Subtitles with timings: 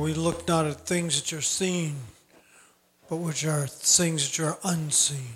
[0.00, 1.96] We look not at things that are seen,
[3.08, 5.34] but which are things that are unseen.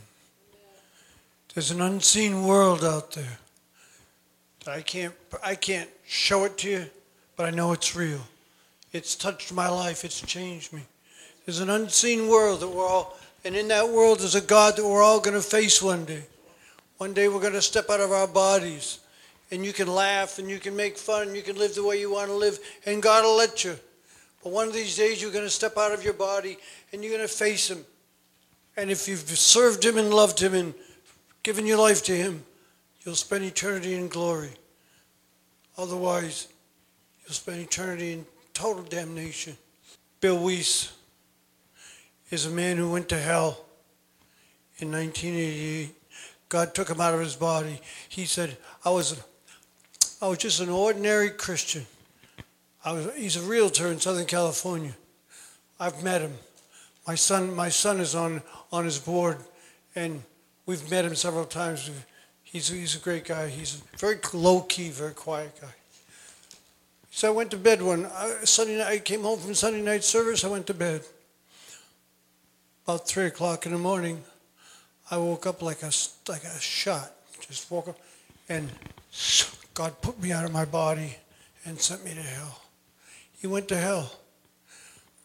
[1.55, 3.39] There's an unseen world out there.
[4.65, 6.87] that I can't I can't show it to you,
[7.37, 8.23] but I know it's real.
[8.93, 10.83] It's touched my life, it's changed me.
[11.45, 14.85] There's an unseen world that we're all and in that world is a God that
[14.85, 16.25] we're all going to face one day.
[16.99, 19.01] One day we're going to step out of our bodies
[19.51, 22.01] and you can laugh and you can make fun and you can live the way
[22.01, 23.77] you want to live and God will let you.
[24.45, 26.59] But one of these days, you're going to step out of your body
[26.93, 27.83] and you're going to face Him.
[28.77, 30.75] And if you've served Him and loved Him and
[31.43, 32.45] given your life to Him,
[33.03, 34.51] you'll spend eternity in glory.
[35.79, 36.49] Otherwise,
[37.25, 39.57] you'll spend eternity in total damnation.
[40.21, 40.93] Bill Wiese
[42.31, 43.65] is a man who went to hell
[44.79, 45.95] in 1988.
[46.51, 47.81] God took him out of his body.
[48.11, 49.21] He said, I was,
[50.21, 51.87] I was just an ordinary Christian.
[52.87, 54.95] Was, he's a realtor in Southern California.
[55.81, 56.35] I've met him.
[57.07, 59.39] My son, my son is on, on his board,
[59.95, 60.23] and
[60.67, 61.91] we've met him several times.
[62.43, 63.49] He's, he's a great guy.
[63.49, 65.75] He's a very low key, very quiet guy.
[67.11, 68.89] So I went to bed one uh, Sunday night.
[68.89, 70.45] I came home from Sunday night service.
[70.45, 71.03] I went to bed.
[72.87, 74.23] About three o'clock in the morning,
[75.11, 75.91] I woke up like a
[76.29, 77.13] like a shot.
[77.41, 77.99] Just woke up,
[78.49, 78.69] and
[79.75, 81.17] God put me out of my body
[81.65, 82.64] and sent me to hell.
[83.45, 84.11] He went to hell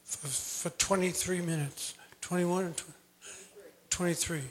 [0.03, 1.93] for, for 23 minutes.
[2.19, 2.73] 21 or
[3.89, 4.41] 23.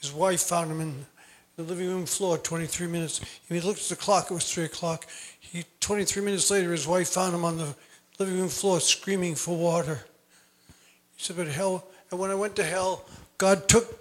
[0.00, 1.06] His wife found him in
[1.56, 3.20] the living room floor 23 minutes.
[3.48, 5.06] He looked at the clock, it was 3 o'clock.
[5.40, 7.74] He, 23 minutes later, his wife found him on the
[8.20, 10.04] living room floor screaming for water.
[11.16, 13.04] He said, But hell, and when I went to hell,
[13.36, 13.98] God took,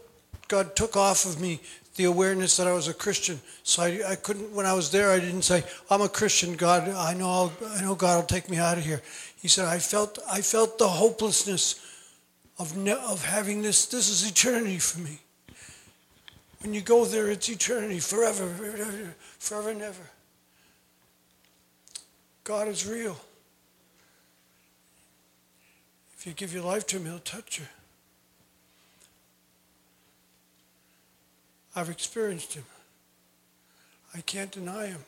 [0.48, 1.60] God took off of me
[1.98, 3.42] the awareness that I was a Christian.
[3.64, 6.88] So I, I couldn't, when I was there, I didn't say, I'm a Christian, God,
[6.88, 9.02] I know, I'll, I know God will take me out of here.
[9.42, 11.84] He said, I felt, I felt the hopelessness
[12.60, 15.20] of, ne- of having this, this is eternity for me.
[16.62, 20.10] When you go there, it's eternity, forever, forever, forever and ever.
[22.44, 23.18] God is real.
[26.18, 27.66] If you give your life to Him, He'll touch you.
[31.78, 32.64] I've experienced him.
[34.16, 35.06] I can't deny him.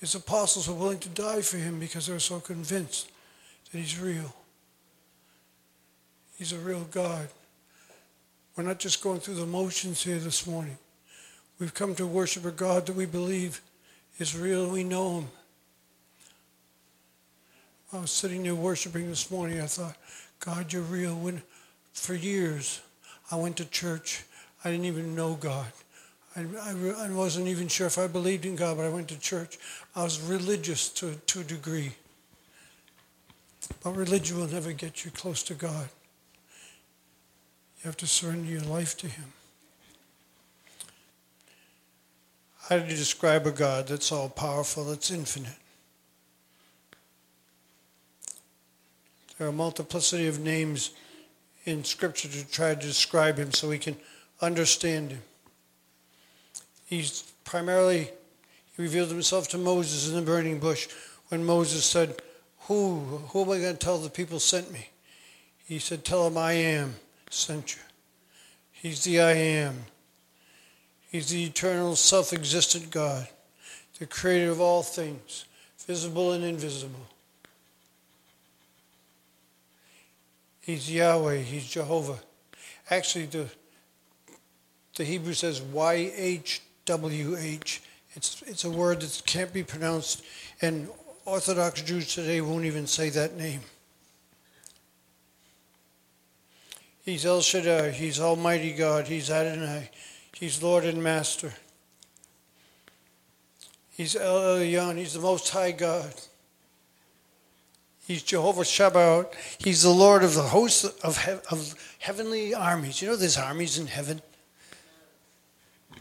[0.00, 3.10] His apostles were willing to die for him because they were so convinced
[3.72, 4.32] that he's real.
[6.38, 7.26] He's a real God.
[8.56, 10.78] We're not just going through the motions here this morning.
[11.58, 13.60] We've come to worship a God that we believe
[14.20, 14.70] is real.
[14.70, 15.28] We know him.
[17.92, 19.60] I was sitting there worshiping this morning.
[19.60, 19.96] I thought,
[20.38, 21.16] God, you're real.
[21.16, 21.42] When,
[21.92, 22.80] for years,
[23.32, 24.22] I went to church
[24.66, 25.70] I didn't even know God.
[26.34, 29.20] I, I, I, wasn't even sure if I believed in God, but I went to
[29.20, 29.60] church.
[29.94, 31.92] I was religious to, to a degree.
[33.84, 35.88] But religion will never get you close to God.
[37.78, 39.32] You have to surrender your life to Him.
[42.68, 45.60] How do you describe a God that's all powerful, that's infinite?
[49.38, 50.90] There are a multiplicity of names
[51.66, 53.94] in Scripture to try to describe Him so we can
[54.40, 55.22] understand him.
[56.86, 58.10] He's primarily,
[58.76, 60.88] he revealed himself to Moses in the burning bush
[61.28, 62.16] when Moses said,
[62.62, 62.98] Who,
[63.28, 64.88] who am I going to tell the people sent me?
[65.66, 66.94] He said, Tell them I am
[67.30, 67.82] sent you.
[68.72, 69.84] He's the I am.
[71.10, 73.26] He's the eternal, self existent God,
[73.98, 75.46] the creator of all things,
[75.86, 77.06] visible and invisible.
[80.60, 82.18] He's Yahweh, He's Jehovah.
[82.90, 83.48] Actually, the
[84.96, 86.90] the Hebrew says YHWH.
[88.14, 90.24] It's, it's a word that can't be pronounced,
[90.62, 90.88] and
[91.26, 93.60] Orthodox Jews today won't even say that name.
[97.04, 99.90] He's El Shaddai, He's Almighty God, He's Adonai,
[100.34, 101.52] He's Lord and Master.
[103.90, 106.12] He's El Elyon, He's the Most High God.
[108.06, 109.34] He's Jehovah Sabaoth.
[109.58, 113.02] He's the Lord of the hosts of, he- of heavenly armies.
[113.02, 114.22] You know there's armies in heaven?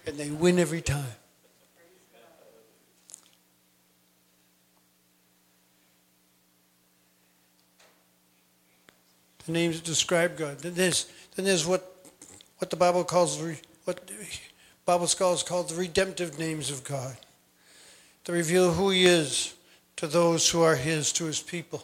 [0.07, 1.05] and they win every time.
[9.45, 10.59] The names describe God.
[10.59, 11.05] Then there's,
[11.35, 11.95] then there's what,
[12.57, 13.39] what the Bible calls
[13.83, 14.09] what
[14.85, 17.15] Bible scholars call the redemptive names of God.
[18.23, 19.53] to reveal who He is
[19.97, 21.83] to those who are His, to His people.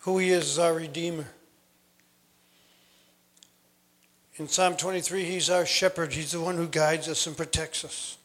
[0.00, 1.26] Who He is is our Redeemer.
[4.38, 6.12] In Psalm 23, he's our shepherd.
[6.12, 8.16] He's the one who guides us and protects us.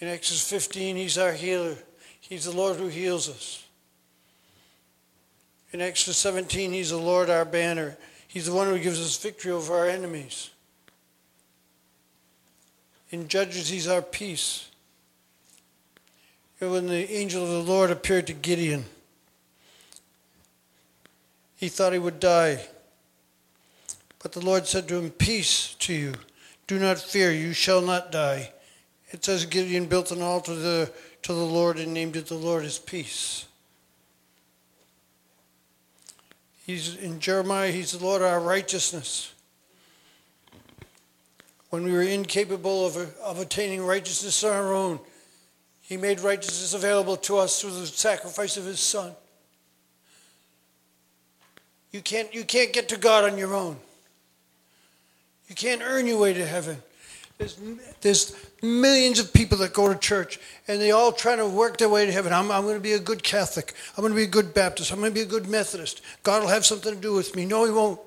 [0.00, 1.76] In Exodus 15, he's our healer.
[2.20, 3.64] He's the Lord who heals us.
[5.72, 7.96] In Exodus 17, he's the Lord our banner.
[8.28, 10.50] He's the one who gives us victory over our enemies.
[13.10, 14.68] In Judges, he's our peace.
[16.60, 18.84] And When the angel of the Lord appeared to Gideon,
[21.56, 22.66] he thought he would die.
[24.24, 26.14] But the Lord said to him, Peace to you.
[26.66, 28.50] Do not fear, you shall not die.
[29.10, 30.92] It says Gideon built an altar to the,
[31.24, 33.46] to the Lord and named it the Lord is peace.
[36.66, 39.34] He's in Jeremiah, he's the Lord our righteousness.
[41.68, 45.00] When we were incapable of, of attaining righteousness on our own,
[45.82, 49.12] he made righteousness available to us through the sacrifice of his son.
[51.92, 53.76] You can't, you can't get to God on your own.
[55.48, 56.82] You can't earn your way to heaven.
[57.38, 57.58] There's,
[58.00, 60.38] there's millions of people that go to church
[60.68, 62.32] and they all try to work their way to heaven.
[62.32, 63.74] I'm, I'm going to be a good Catholic.
[63.96, 64.92] I'm going to be a good Baptist.
[64.92, 66.00] I'm going to be a good Methodist.
[66.22, 67.44] God will have something to do with me.
[67.44, 68.00] No, He won't.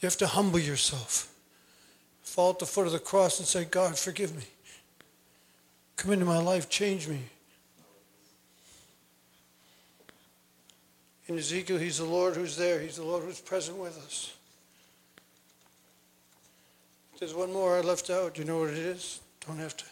[0.00, 1.34] You have to humble yourself.
[2.22, 4.44] Fall at the foot of the cross and say, God, forgive me.
[5.96, 7.20] Come into my life, change me.
[11.26, 12.80] In Ezekiel, he's the Lord who's there.
[12.80, 14.34] He's the Lord who's present with us.
[17.18, 18.34] There's one more I left out.
[18.34, 19.20] Do you know what it is?
[19.46, 19.84] Don't have to.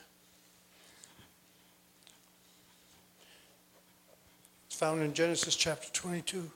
[4.67, 6.51] It's found in Genesis chapter 22.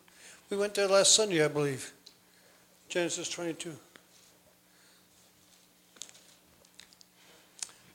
[0.51, 1.93] We went there last Sunday, I believe.
[2.89, 3.73] Genesis 22.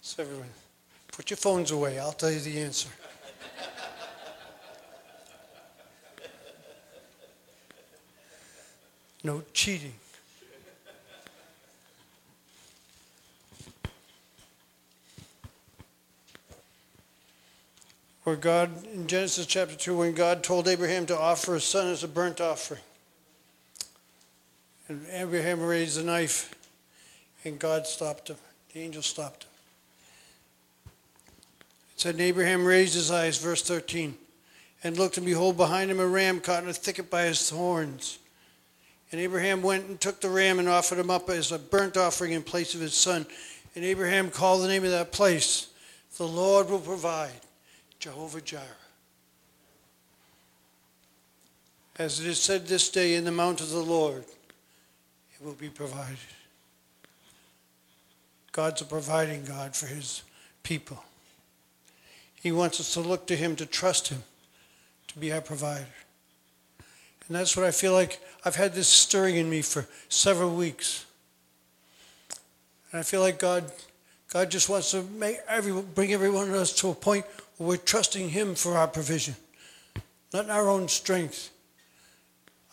[0.02, 0.50] So, everyone,
[1.12, 2.00] put your phones away.
[2.00, 2.90] I'll tell you the answer.
[9.24, 9.94] No cheating.
[18.24, 22.04] Where God, in Genesis chapter 2, when God told Abraham to offer his son as
[22.04, 22.82] a burnt offering.
[24.88, 26.54] And Abraham raised the knife,
[27.44, 28.38] and God stopped him.
[28.74, 29.50] The angel stopped him.
[31.96, 34.16] It said, Abraham raised his eyes, verse 13,
[34.84, 38.20] and looked, and behold, behind him a ram caught in a thicket by his horns.
[39.12, 42.32] And Abraham went and took the ram and offered him up as a burnt offering
[42.32, 43.26] in place of his son.
[43.76, 45.68] And Abraham called the name of that place,
[46.18, 47.42] The Lord will provide,
[48.00, 48.64] Jehovah Jireh.
[51.98, 54.24] As it is said this day in the mount of the Lord,
[55.34, 56.18] it will be provided.
[58.52, 60.24] God's a providing God for his
[60.64, 61.04] people.
[62.42, 64.24] He wants us to look to him, to trust him,
[65.08, 65.86] to be our provider.
[67.28, 71.06] And that's what I feel like I've had this stirring in me for several weeks.
[72.92, 73.72] And I feel like God,
[74.34, 77.26] God just wants to make every, bring every one of us to a point
[77.58, 79.36] where we're trusting Him for our provision,
[80.34, 81.52] not in our own strength.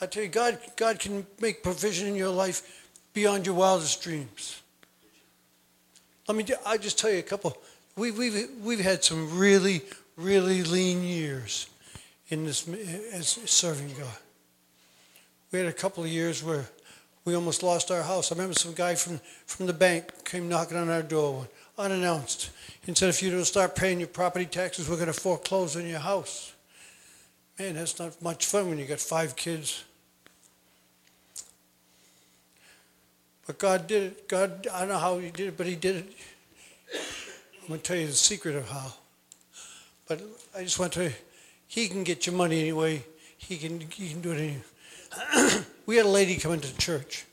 [0.00, 4.62] I tell you, God, God can make provision in your life beyond your wildest dreams.
[6.26, 7.57] Let me, I just tell you a couple.
[7.97, 9.83] We, we've, we've had some really,
[10.17, 11.69] really lean years
[12.28, 12.69] in this
[13.12, 14.19] as serving God
[15.50, 16.67] we had a couple of years where
[17.25, 18.31] we almost lost our house.
[18.31, 21.47] I remember some guy from, from the bank came knocking on our door
[21.78, 22.50] unannounced
[22.87, 25.87] and said, if you don't start paying your property taxes, we're going to foreclose on
[25.87, 26.52] your house.
[27.59, 29.85] Man, that's not much fun when you got five kids.
[33.47, 34.28] But God did it.
[34.28, 36.12] God, I don't know how He did it, but He did it.
[37.62, 38.93] I'm going to tell you the secret of how.
[40.07, 40.23] But
[40.57, 41.11] I just want to,
[41.67, 43.05] He can get your money anyway.
[43.38, 44.62] He can, he can do it anyway.
[45.87, 47.25] we had a lady come into church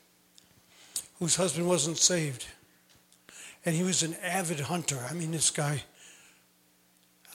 [1.18, 2.46] whose husband wasn't saved.
[3.64, 5.04] And he was an avid hunter.
[5.08, 5.82] I mean, this guy,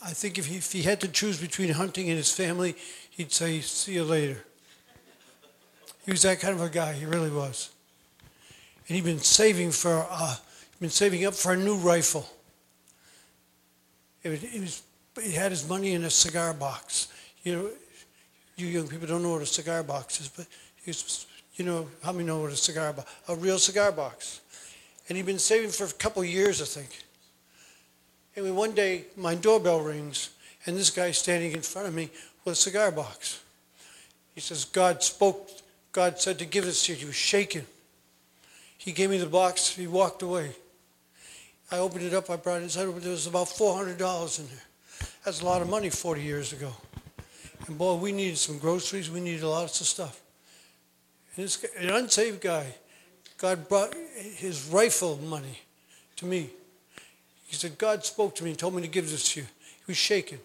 [0.03, 2.75] I think if he, if he had to choose between hunting and his family,
[3.09, 4.43] he'd say, See you later.
[6.05, 7.69] He was that kind of a guy, he really was.
[8.87, 10.35] And he'd been saving for, uh,
[10.79, 12.27] been saving up for a new rifle.
[14.23, 14.81] It, it was,
[15.21, 17.09] he had his money in a cigar box.
[17.43, 17.69] You know,
[18.61, 20.47] you young people don't know what a cigar box is, but
[21.55, 23.11] you know, how many know what a cigar box?
[23.27, 24.41] A real cigar box.
[25.09, 27.03] And he'd been saving for a couple years, I think.
[28.35, 30.29] And one day, my doorbell rings,
[30.65, 32.09] and this guy standing in front of me
[32.45, 33.41] with a cigar box.
[34.35, 35.49] He says, God spoke,
[35.91, 36.99] God said to give this to you.
[36.99, 37.65] He was shaking.
[38.77, 40.51] He gave me the box, he walked away.
[41.71, 44.63] I opened it up, I brought it inside, there was about $400 in there.
[45.23, 46.71] That's a lot of money 40 years ago.
[47.67, 50.21] And boy, we needed some groceries, we needed lots of stuff.
[51.35, 52.67] And this, an unsaved guy,
[53.37, 53.95] God brought
[54.35, 55.59] his rifle money
[56.17, 56.49] to me.
[57.47, 59.45] He said, God spoke to me and told me to give this to you.
[59.65, 60.39] He was shaking.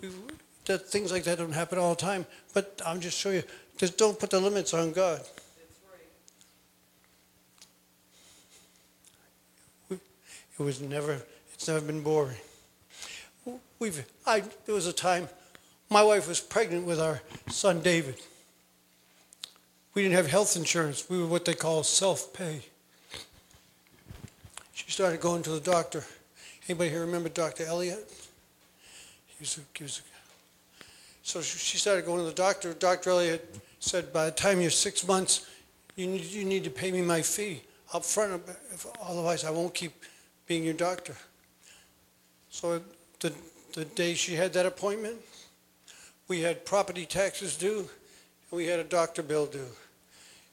[0.00, 0.10] We,
[0.66, 2.26] that, things like that don't happen all the time.
[2.52, 3.42] But I'm just showing you,
[3.76, 5.20] just don't put the limits on God.
[9.90, 11.20] It was never,
[11.52, 12.36] it's never been boring.
[13.80, 15.28] We've, I, there was a time
[15.94, 18.16] my wife was pregnant with our son David.
[19.94, 21.08] We didn't have health insurance.
[21.08, 22.62] We were what they call self-pay.
[24.74, 26.04] She started going to the doctor.
[26.68, 27.64] Anybody here remember Dr.
[27.66, 28.10] Elliott?
[29.28, 30.84] He was a, he was a,
[31.22, 32.74] so she started going to the doctor.
[32.74, 33.10] Dr.
[33.10, 35.48] Elliott said, by the time you're six months,
[35.94, 38.42] you need, you need to pay me my fee up front.
[39.00, 39.92] Otherwise, I won't keep
[40.48, 41.14] being your doctor.
[42.50, 42.82] So
[43.20, 43.32] the,
[43.74, 45.18] the day she had that appointment,
[46.28, 47.88] we had property taxes due, and
[48.50, 49.66] we had a doctor bill due.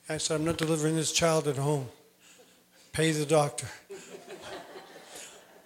[0.10, 1.88] I said, I'm not delivering this child at home.
[2.92, 3.68] Pay the doctor.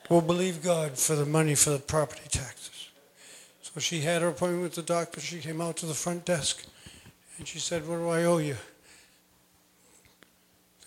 [0.09, 2.89] we'll believe God for the money for the property taxes.
[3.61, 5.19] So she had her appointment with the doctor.
[5.19, 6.65] She came out to the front desk,
[7.37, 8.57] and she said, what do I owe you?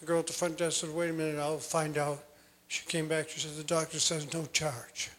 [0.01, 2.23] The girl at the front desk said, wait a minute, I'll find out.
[2.69, 5.11] She came back, she said, the doctor says no charge.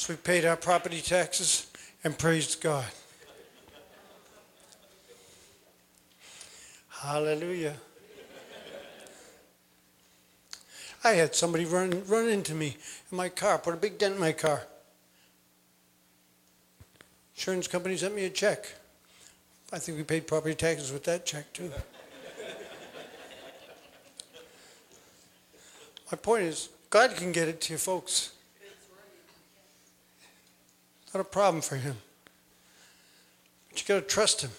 [0.00, 1.66] So we paid our property taxes
[2.02, 2.86] and praised God.
[6.88, 7.74] Hallelujah.
[11.04, 12.78] I had somebody run, run into me
[13.10, 14.62] in my car, put a big dent in my car.
[17.36, 18.72] Insurance company sent me a check.
[19.70, 21.70] I think we paid property taxes with that check too.
[26.10, 28.32] My point is, God can get it to you folks.
[31.14, 31.96] Not a problem for him.
[33.68, 34.50] But you got to trust him.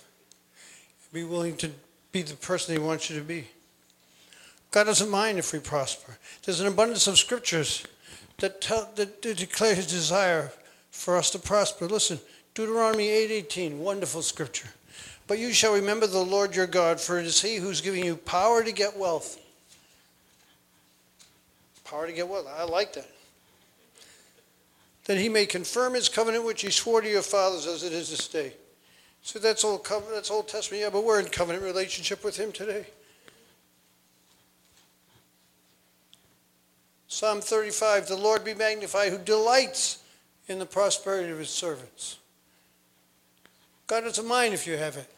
[1.13, 1.71] Be willing to
[2.11, 3.47] be the person he wants you to be.
[4.71, 6.17] God doesn't mind if we prosper.
[6.43, 7.85] There's an abundance of scriptures
[8.39, 10.51] that, tell, that, that declare his desire
[10.91, 11.87] for us to prosper.
[11.87, 12.19] Listen,
[12.53, 14.69] Deuteronomy 8:18, wonderful scripture.
[15.27, 18.15] But you shall remember the Lord your God, for it is he who's giving you
[18.15, 19.41] power to get wealth
[21.91, 22.47] Power to get wealth.
[22.49, 23.05] I like that.
[25.11, 28.11] That he may confirm his covenant which he swore to your fathers as it is
[28.11, 28.53] this day.
[29.21, 30.83] So that's old covenant, that's Old Testament.
[30.83, 32.85] Yeah, but we're in covenant relationship with him today.
[37.09, 40.01] Psalm 35, the Lord be magnified who delights
[40.47, 42.17] in the prosperity of his servants.
[43.87, 45.09] God doesn't mind if you have it.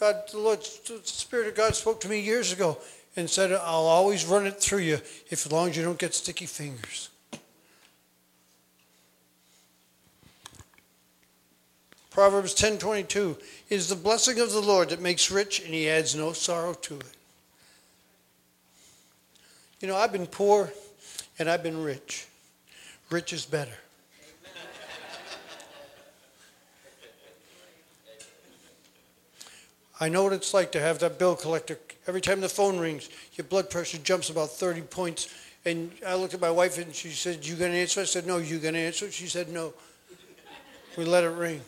[0.00, 2.78] God, the Lord, the Spirit of God spoke to me years ago
[3.14, 4.94] and said, I'll always run it through you
[5.28, 7.10] if as long as you don't get sticky fingers.
[12.12, 13.38] Proverbs 10:22
[13.70, 16.98] is the blessing of the Lord that makes rich and he adds no sorrow to
[16.98, 17.06] it.
[19.80, 20.70] You know, I've been poor
[21.38, 22.26] and I've been rich.
[23.08, 23.72] Rich is better.
[29.98, 31.78] I know what it's like to have that bill collector.
[32.06, 35.28] Every time the phone rings, your blood pressure jumps about 30 points.
[35.64, 38.00] And I looked at my wife and she said, You to answer?
[38.02, 39.10] I said, No, you to answer?
[39.10, 39.72] She said, No.
[40.98, 41.62] We let it ring.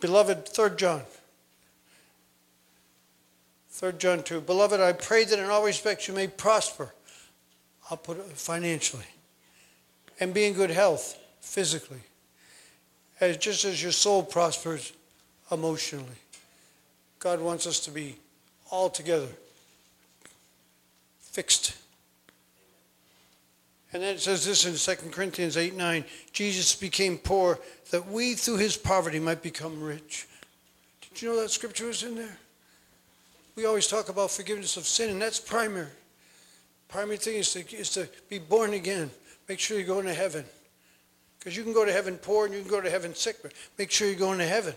[0.00, 1.02] Beloved, 3 John.
[3.70, 4.40] 3 John 2.
[4.42, 6.92] Beloved, I pray that in all respects you may prosper.
[7.90, 9.06] I'll put it financially.
[10.18, 12.00] And be in good health physically
[13.20, 14.92] as just as your soul prospers
[15.52, 16.06] emotionally.
[17.18, 18.16] God wants us to be
[18.70, 19.28] all together
[21.20, 21.76] fixed.
[23.92, 27.58] And then it says this in 2 Corinthians 8 9 Jesus became poor
[27.90, 30.28] that we through his poverty might become rich.
[31.00, 32.38] Did you know that scripture was in there?
[33.56, 35.88] We always talk about forgiveness of sin, and that's primary.
[36.88, 39.10] Primary thing is to, is to be born again.
[39.48, 40.44] Make sure you're going to heaven.
[41.38, 43.52] Because you can go to heaven poor and you can go to heaven sick, but
[43.78, 44.74] make sure you're going to heaven.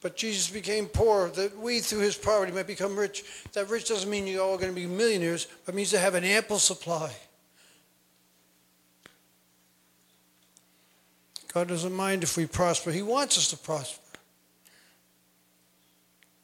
[0.00, 3.22] But Jesus became poor that we, through his poverty, might become rich.
[3.52, 6.24] That rich doesn't mean you're all going to be millionaires, but means to have an
[6.24, 7.14] ample supply.
[11.52, 12.92] God doesn't mind if we prosper.
[12.92, 14.00] He wants us to prosper.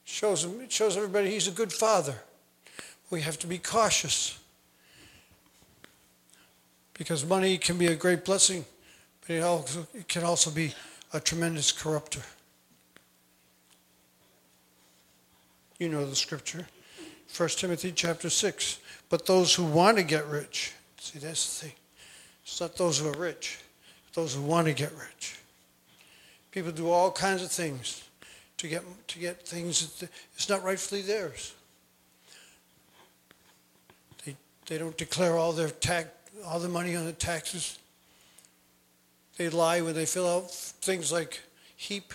[0.04, 2.14] Shows him, it shows everybody he's a good father.
[3.10, 4.38] We have to be cautious
[6.94, 8.64] because money can be a great blessing,
[9.20, 10.74] but it, also, it can also be
[11.12, 12.22] a tremendous corrupter.
[15.78, 16.66] You know the scripture.
[17.36, 18.78] 1 Timothy chapter 6.
[19.08, 21.76] But those who want to get rich, see, that's the thing.
[22.42, 23.58] It's not those who are rich,
[24.14, 25.38] those who want to get rich.
[26.50, 28.04] People do all kinds of things
[28.58, 31.54] to get, to get things that it's not rightfully theirs.
[34.24, 36.08] They, they don't declare all their tax,
[36.44, 37.78] all the money on the taxes.
[39.36, 41.40] They lie when they fill out things like
[41.76, 42.14] heap.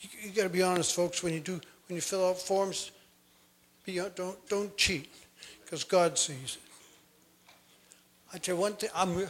[0.00, 1.22] You, you got to be honest, folks.
[1.22, 2.90] When you do, when you fill out forms,
[3.84, 5.12] be, uh, don't don't cheat,
[5.64, 6.58] because God sees it.
[8.32, 8.90] I tell you one thing.
[8.94, 9.26] I'm,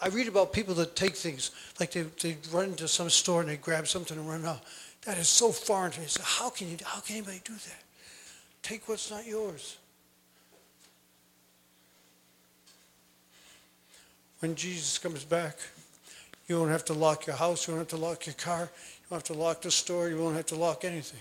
[0.00, 3.50] I read about people that take things like they they run into some store and
[3.50, 4.62] they grab something and run out.
[5.02, 6.06] That is so foreign to me.
[6.06, 6.76] So how can you?
[6.84, 7.82] How can anybody do that?
[8.62, 9.78] Take what's not yours.
[14.40, 15.56] When Jesus comes back,
[16.46, 17.66] you won't have to lock your house.
[17.66, 18.60] You won't have to lock your car.
[18.60, 20.08] You won't have to lock the store.
[20.08, 21.20] You won't have to lock anything.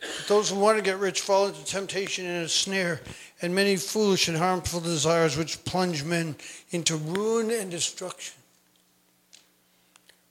[0.00, 3.00] But those who want to get rich fall into temptation and a snare
[3.42, 6.36] and many foolish and harmful desires which plunge men
[6.70, 8.34] into ruin and destruction.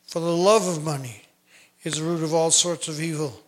[0.08, 1.24] For the love of money
[1.84, 3.42] is the root of all sorts of evil,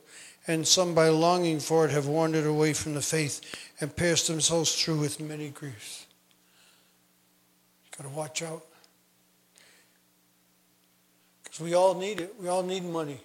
[0.47, 3.41] and some by longing for it have wandered away from the faith
[3.79, 6.05] and pierced themselves through with many griefs.
[7.97, 8.65] Got to watch out.
[11.43, 12.35] Because we all need it.
[12.39, 13.21] We all need money.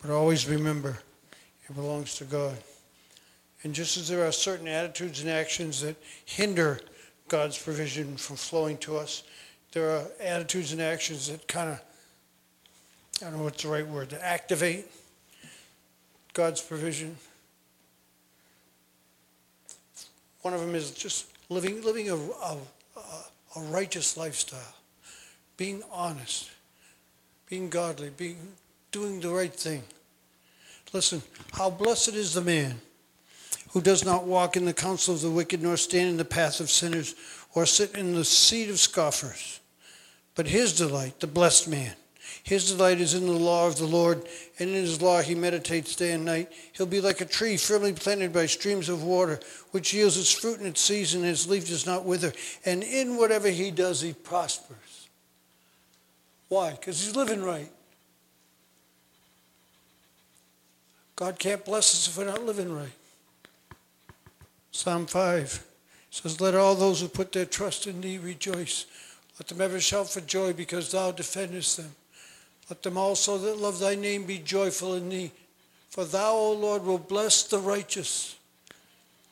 [0.00, 0.98] But always remember,
[1.68, 2.56] it belongs to God.
[3.62, 6.80] And just as there are certain attitudes and actions that hinder
[7.26, 9.24] God's provision from flowing to us,
[9.72, 11.82] there are attitudes and actions that kind of,
[13.20, 14.86] I don't know what's the right word, to activate
[16.32, 17.16] God's provision.
[20.42, 22.56] One of them is just living, living a, a,
[23.56, 24.76] a righteous lifestyle,
[25.56, 26.48] being honest,
[27.48, 28.38] being godly, being,
[28.90, 29.82] doing the right thing.
[30.92, 31.22] Listen,
[31.52, 32.80] how blessed is the man
[33.70, 36.60] who does not walk in the counsel of the wicked, nor stand in the path
[36.60, 37.14] of sinners,
[37.54, 39.60] or sit in the seat of scoffers.
[40.34, 41.94] But his delight, the blessed man,
[42.42, 44.26] his delight is in the law of the Lord,
[44.58, 46.50] and in his law he meditates day and night.
[46.72, 49.40] He'll be like a tree firmly planted by streams of water,
[49.72, 52.32] which yields its fruit in its season, and its leaf does not wither.
[52.64, 55.08] And in whatever he does, he prospers.
[56.48, 56.70] Why?
[56.70, 57.70] Because he's living right.
[61.18, 62.92] God can't bless us if we're not living right.
[64.70, 65.66] Psalm 5
[66.12, 68.86] says, Let all those who put their trust in thee rejoice.
[69.36, 71.90] Let them ever shout for joy because thou defendest them.
[72.70, 75.32] Let them also that love thy name be joyful in thee.
[75.90, 78.36] For thou, O Lord, will bless the righteous.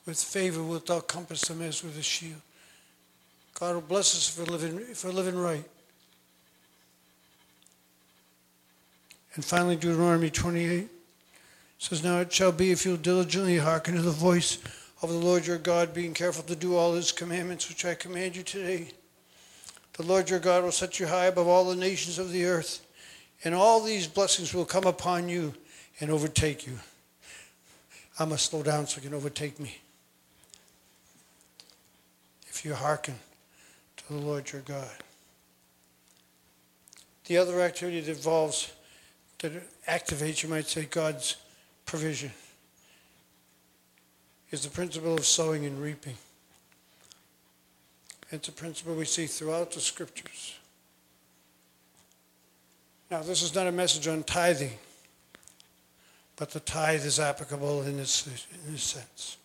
[0.05, 2.41] With favor wilt thou compass them as with a shield.
[3.57, 5.63] God will bless us for living, we're living right.
[9.35, 10.89] And finally, Deuteronomy 28
[11.77, 14.59] says, Now it shall be if you'll diligently hearken to the voice
[15.01, 18.35] of the Lord your God, being careful to do all his commandments which I command
[18.35, 18.89] you today.
[19.93, 22.85] The Lord your God will set you high above all the nations of the earth,
[23.43, 25.53] and all these blessings will come upon you
[25.99, 26.79] and overtake you.
[28.19, 29.77] I must slow down so you can overtake me.
[32.47, 33.15] If you hearken
[33.97, 34.89] to the Lord your God.
[37.25, 38.71] The other activity that involves,
[39.39, 39.51] that
[39.85, 41.35] activates, you might say, God's
[41.87, 42.31] provision
[44.51, 46.15] is the principle of sowing and reaping.
[48.29, 50.55] It's a principle we see throughout the scriptures.
[53.09, 54.77] Now, this is not a message on tithing,
[56.35, 59.37] but the tithe is applicable in this, in this sense.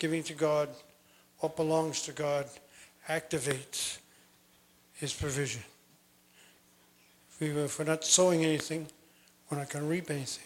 [0.00, 0.68] Giving to God
[1.38, 2.46] what belongs to God
[3.08, 3.98] activates
[4.94, 5.62] His provision.
[7.38, 8.88] If we're not sowing anything,
[9.50, 10.44] we're not going to reap anything.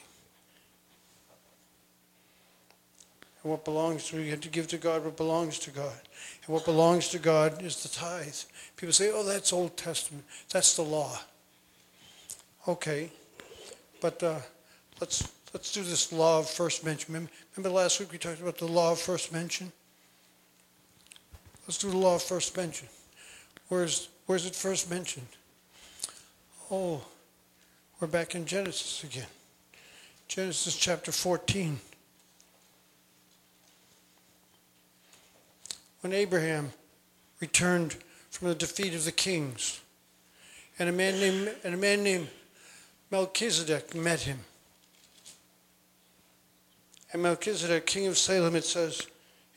[3.43, 5.99] And what belongs to you have to give to God what belongs to God.
[6.45, 8.35] And what belongs to God is the tithe.
[8.77, 10.25] People say, oh, that's Old Testament.
[10.53, 11.19] That's the law.
[12.69, 13.11] Okay.
[14.01, 14.39] But uh,
[15.01, 17.15] let's, let's do this law of first mention.
[17.15, 19.73] Remember, remember last week we talked about the law of first mention?
[21.67, 22.89] Let's do the law of first mention.
[23.69, 25.29] Where's, where's it first mentioned?
[26.71, 27.03] Oh,
[28.01, 29.27] we're back in Genesis again.
[30.27, 31.79] Genesis chapter 14.
[36.01, 36.73] When Abraham
[37.41, 37.97] returned
[38.31, 39.81] from the defeat of the kings
[40.79, 42.29] And a man named, and a man named
[43.11, 44.39] Melchizedek met him.
[47.13, 49.07] And Melchizedek, king of Salem, it says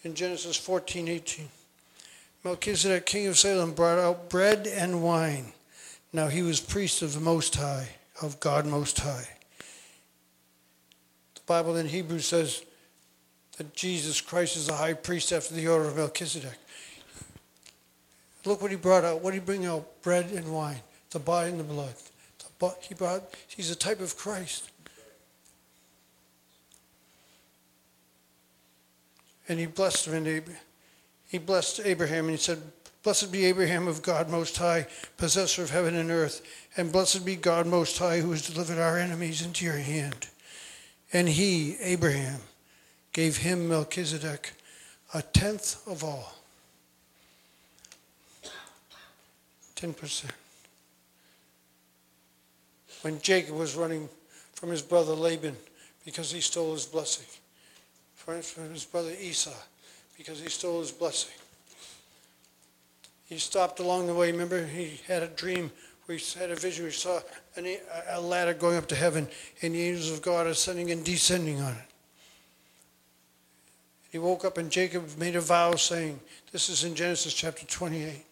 [0.04, 1.48] in Genesis 14, 18.
[2.44, 5.54] Melchizedek, king of Salem, brought out bread and wine.
[6.12, 7.88] Now he was priest of the Most High,
[8.22, 9.28] of God Most High.
[11.36, 12.64] The Bible in Hebrew says
[13.58, 16.58] that Jesus Christ is a high priest after the order of Melchizedek.
[18.46, 19.22] Look what he brought out.
[19.22, 20.02] What did he bring out?
[20.02, 21.94] Bread and wine, the body and the blood.
[22.60, 24.70] The he brought, he's a type of Christ.
[29.48, 30.44] And he blessed him and
[31.28, 32.62] he blessed Abraham and he said,
[33.04, 34.88] Blessed be Abraham of God Most High,
[35.18, 36.42] possessor of heaven and earth,
[36.78, 40.28] and blessed be God Most High, who has delivered our enemies into your hand.
[41.12, 42.40] And he, Abraham,
[43.12, 44.54] gave him Melchizedek
[45.14, 46.34] a tenth of all.
[49.76, 50.26] 10%.
[53.02, 54.08] When Jacob was running
[54.54, 55.58] from his brother Laban
[56.06, 57.28] because he stole his blessing,
[58.16, 58.38] from
[58.72, 59.52] his brother Esau
[60.18, 61.34] because he stole his blessing.
[63.34, 64.32] He stopped along the way.
[64.32, 65.72] Remember, he had a dream
[66.08, 66.86] he had a vision.
[66.86, 67.20] He saw
[68.10, 69.28] a ladder going up to heaven,
[69.64, 71.90] and the angels of God ascending and descending on it.
[74.12, 76.20] He woke up, and Jacob made a vow saying,
[76.52, 78.24] This is in Genesis chapter 28.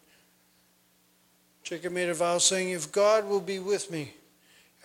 [1.64, 4.14] Jacob made a vow saying, If God will be with me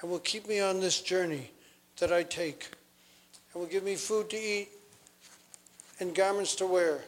[0.00, 1.50] and will keep me on this journey
[1.98, 2.70] that I take,
[3.52, 4.70] and will give me food to eat
[6.00, 7.02] and garments to wear,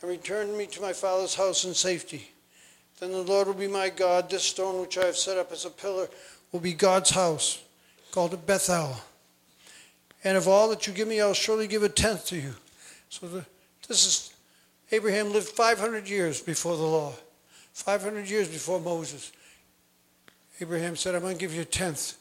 [0.00, 2.30] and return me to my father's house in safety,
[3.00, 4.28] then the Lord will be my God.
[4.30, 6.08] This stone which I have set up as a pillar
[6.52, 7.62] will be God's house,
[8.12, 8.96] called it Bethel.
[10.24, 12.54] And of all that you give me, I'll surely give a tenth to you.
[13.08, 13.44] So the,
[13.86, 14.34] this is
[14.90, 17.12] Abraham lived 500 years before the law.
[17.74, 19.30] 500 years before Moses,
[20.60, 22.16] Abraham said, I'm going to give you a tenth.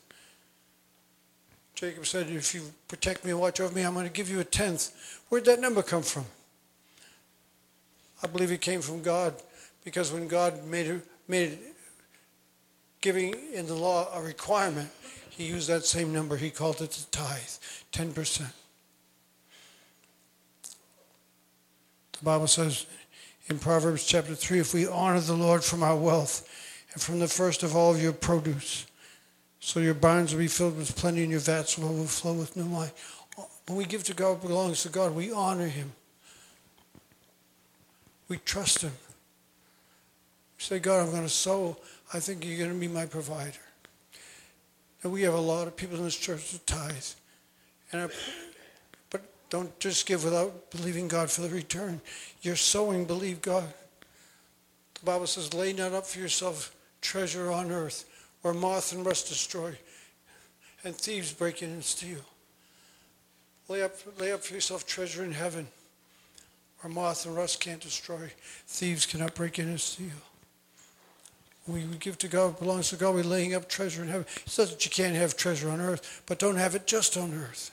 [1.74, 4.40] Jacob said, If you protect me and watch over me, I'm going to give you
[4.40, 5.22] a tenth.
[5.30, 6.26] Where'd that number come from?
[8.24, 9.36] I believe it came from God
[9.84, 11.60] because when God made it, made
[13.02, 14.90] giving in the law a requirement,
[15.30, 16.36] he used that same number.
[16.36, 17.40] He called it the tithe,
[17.94, 18.52] 10%.
[22.20, 22.88] The Bible says
[23.48, 26.50] in Proverbs chapter 3 if we honor the Lord from our wealth
[26.94, 28.88] and from the first of all of your produce,
[29.60, 32.66] so your barns will be filled with plenty and your vats will overflow with new
[32.66, 32.90] wine.
[33.68, 35.92] When we give to God what belongs to God, we honor Him.
[38.28, 38.92] We trust Him.
[40.58, 41.78] We say, God, I'm going to sow.
[42.14, 43.60] I think you're going to be my provider.
[45.04, 46.96] And we have a lot of people in this church that tithe.
[47.92, 48.08] And I,
[49.50, 52.02] don't just give without believing God for the return.
[52.42, 53.72] You're sowing, believe God.
[54.96, 58.06] The Bible says, lay not up for yourself treasure on earth
[58.42, 59.78] where moth and rust destroy
[60.84, 62.20] and thieves break in and steal.
[63.70, 65.68] Lay up, lay up for yourself treasure in heaven
[66.88, 68.32] moth and rust can't destroy,
[68.68, 70.10] thieves cannot break in and steal.
[71.68, 74.26] We, give to God, belongs to God, we're laying up treasure in heaven.
[74.46, 77.34] It says that you can't have treasure on earth, but don't have it just on
[77.34, 77.72] earth.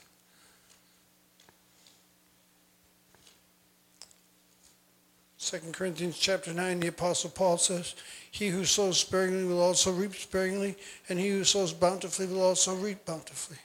[5.45, 7.93] 2 Corinthians chapter 9, the Apostle Paul says,
[8.31, 10.75] He who sows sparingly will also reap sparingly,
[11.07, 13.59] and he who sows bountifully will also reap bountifully.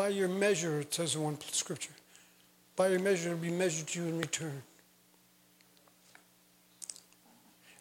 [0.00, 1.92] By your measure, it says in one scripture,
[2.74, 4.62] by your measure it will be measured to you in return.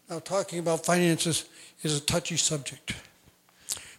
[0.09, 1.45] Now, talking about finances
[1.81, 2.93] is a touchy subject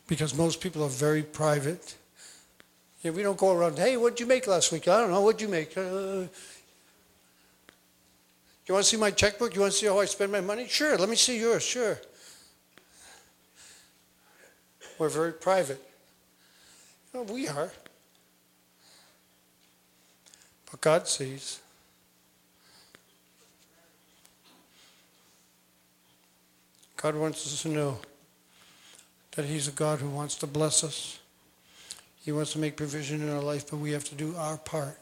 [0.06, 1.94] because most people are very private
[3.04, 4.86] we don't go around, hey, what'd you make last week?
[4.86, 5.74] I don't know, what'd you make?
[5.74, 6.26] Uh,
[8.66, 9.54] you want to see my checkbook?
[9.54, 10.68] You want to see how I spend my money?
[10.68, 11.98] Sure, let me see yours, sure.
[14.98, 15.82] We're very private.
[17.14, 17.72] Well, we are.
[20.80, 21.60] God sees.
[26.96, 27.98] God wants us to know
[29.32, 31.18] that He's a God who wants to bless us.
[32.22, 34.98] He wants to make provision in our life, but we have to do our part.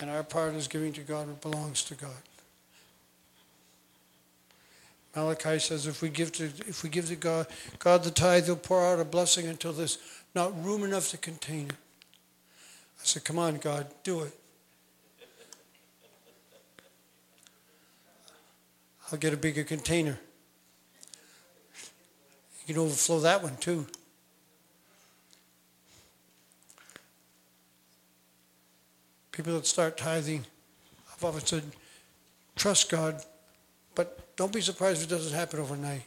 [0.00, 2.10] And our part is giving to God what belongs to God.
[5.14, 7.46] Malachi says if we give to if we give to God
[7.78, 9.98] God the tithe, he'll pour out a blessing until there's
[10.34, 11.81] not room enough to contain it.
[13.02, 14.32] I said, Come on, God, do it.
[19.10, 20.18] I'll get a bigger container.
[22.66, 23.86] You can overflow that one too.
[29.32, 30.44] people that start tithing,
[31.12, 31.62] I've often said,
[32.54, 33.24] trust God
[33.94, 36.02] But don't be surprised if it doesn't happen overnight.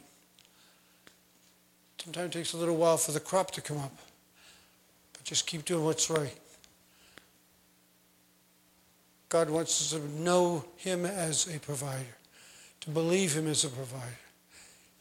[2.02, 3.96] Sometimes it takes a little while for the crop to come up.
[5.12, 6.34] But just keep doing what's right.
[9.28, 12.16] God wants us to know Him as a provider,
[12.80, 14.18] to believe Him as a provider.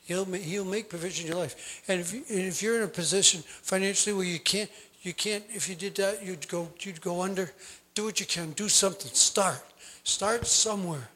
[0.05, 1.83] He'll he'll make provision in your life.
[1.87, 4.69] And if, you, and if you're in a position financially where you can't,
[5.01, 7.51] you can't, if you did that, you'd go, you'd go under.
[7.93, 8.51] Do what you can.
[8.51, 9.11] Do something.
[9.13, 9.63] Start.
[10.03, 11.09] Start somewhere.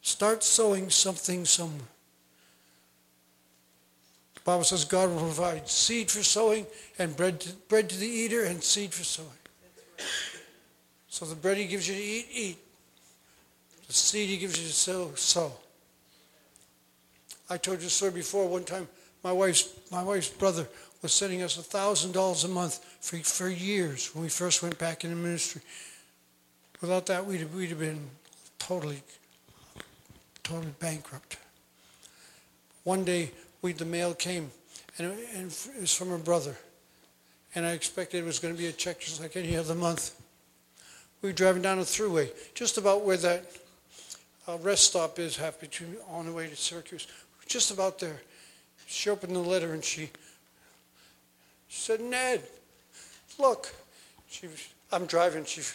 [0.00, 1.88] Start sowing something somewhere.
[4.34, 6.66] The Bible says God will provide seed for sowing
[6.98, 9.28] and bread to, bread to the eater and seed for sowing.
[11.14, 12.58] So the bread he gives you to eat, eat.
[13.86, 15.52] The seed he gives you to sow, sow.
[17.48, 18.48] I told you story before.
[18.48, 18.88] One time,
[19.22, 20.66] my wife's my wife's brother
[21.02, 25.04] was sending us thousand dollars a month for for years when we first went back
[25.04, 25.62] into ministry.
[26.80, 28.10] Without that, we'd we'd have been
[28.58, 29.00] totally
[30.42, 31.36] totally bankrupt.
[32.82, 33.30] One day,
[33.62, 34.50] we the mail came,
[34.98, 36.56] and it, and it was from her brother,
[37.54, 40.10] and I expected it was going to be a check just like any other month.
[41.24, 43.46] We were driving down the Thruway, just about where that
[44.46, 47.06] uh, rest stop is, half between on the way to Syracuse.
[47.46, 48.20] Just about there.
[48.86, 50.10] She opened the letter and she,
[51.70, 52.42] said, Ned,
[53.38, 53.72] look.
[54.28, 54.48] She,
[54.92, 55.46] I'm driving.
[55.46, 55.74] She, it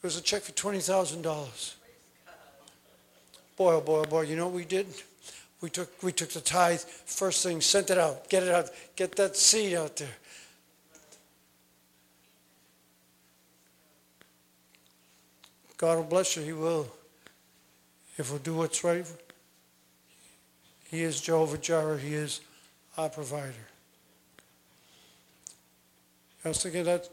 [0.00, 1.74] was a check for $20,000.
[3.58, 4.86] Boy, oh boy, oh boy, you know what we did?
[5.60, 9.14] We took, we took the tithe, first thing, sent it out, get it out, get
[9.16, 10.08] that seed out there.
[15.76, 16.88] God will bless you, He will.
[18.16, 19.06] If we'll do what's right,
[20.90, 22.40] He is Jehovah Jireh, He is
[22.96, 23.52] our provider.
[26.44, 27.08] I was thinking that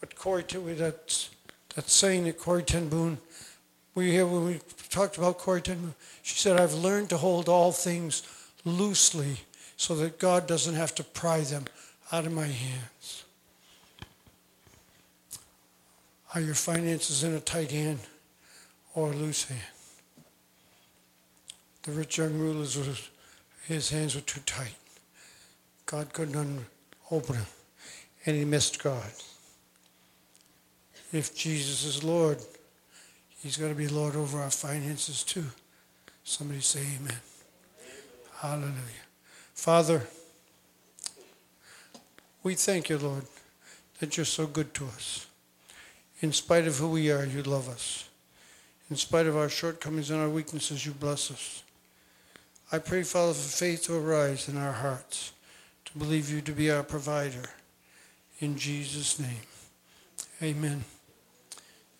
[0.00, 1.28] what Corrie that
[1.74, 3.18] that saying that Corrie ten Boom,
[3.94, 4.60] we hear when we
[4.90, 8.22] talked about Corrie ten Boom, she said, I've learned to hold all things
[8.64, 9.36] loosely
[9.76, 11.64] so that God doesn't have to pry them
[12.10, 13.24] out of my hands.
[16.34, 18.00] Are your finances in a tight hand
[18.94, 19.60] or a loose hand?
[21.84, 22.76] The rich young ruler's
[23.66, 24.74] his hands were too tight.
[25.86, 26.66] God couldn't
[27.10, 27.46] open them,
[28.26, 29.10] and he missed God.
[31.12, 32.38] If Jesus is Lord,
[33.40, 35.44] he's got to be Lord over our finances too.
[36.24, 36.98] Somebody say amen.
[37.00, 37.16] amen.
[38.36, 39.06] Hallelujah.
[39.54, 40.06] Father,
[42.42, 43.24] we thank you, Lord,
[43.98, 45.26] that you're so good to us.
[46.20, 48.08] In spite of who we are, you love us.
[48.90, 51.62] In spite of our shortcomings and our weaknesses, you bless us.
[52.72, 55.32] I pray, Father, for faith to arise in our hearts,
[55.84, 57.50] to believe you to be our provider.
[58.40, 59.46] In Jesus' name,
[60.42, 60.84] amen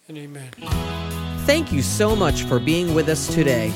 [0.09, 0.51] and amen.
[1.47, 3.73] Thank you so much for being with us today.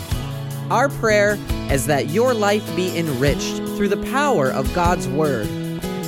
[0.71, 1.39] Our prayer
[1.71, 5.47] is that your life be enriched through the power of God's Word,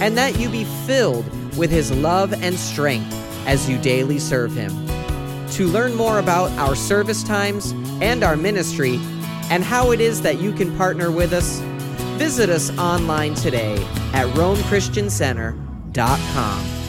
[0.01, 1.25] and that you be filled
[1.57, 4.73] with His love and strength as you daily serve Him.
[5.53, 8.99] To learn more about our service times and our ministry,
[9.51, 11.61] and how it is that you can partner with us,
[12.19, 13.77] visit us online today
[14.13, 16.84] at RomeChristianCenter.com.